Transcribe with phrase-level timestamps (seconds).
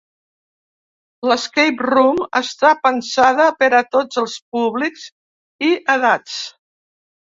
[1.31, 5.05] La ‘escape room’ està pensada per a tots els públics
[5.69, 6.41] i edats.